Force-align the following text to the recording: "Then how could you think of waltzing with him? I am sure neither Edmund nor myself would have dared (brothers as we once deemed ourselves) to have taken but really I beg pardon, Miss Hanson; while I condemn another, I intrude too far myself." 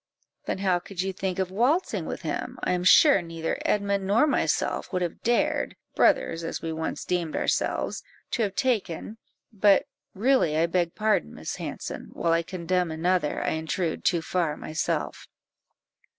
"Then 0.47 0.57
how 0.57 0.79
could 0.79 1.03
you 1.03 1.13
think 1.13 1.37
of 1.37 1.51
waltzing 1.51 2.07
with 2.07 2.23
him? 2.23 2.57
I 2.63 2.71
am 2.71 2.83
sure 2.83 3.21
neither 3.21 3.59
Edmund 3.63 4.07
nor 4.07 4.25
myself 4.25 4.91
would 4.91 5.03
have 5.03 5.21
dared 5.21 5.75
(brothers 5.93 6.43
as 6.43 6.59
we 6.59 6.73
once 6.73 7.05
deemed 7.05 7.35
ourselves) 7.35 8.01
to 8.31 8.41
have 8.41 8.55
taken 8.55 9.19
but 9.53 9.85
really 10.15 10.57
I 10.57 10.65
beg 10.65 10.95
pardon, 10.95 11.35
Miss 11.35 11.57
Hanson; 11.57 12.09
while 12.13 12.33
I 12.33 12.41
condemn 12.41 12.89
another, 12.89 13.43
I 13.43 13.49
intrude 13.49 14.03
too 14.03 14.23
far 14.23 14.57
myself." 14.57 15.27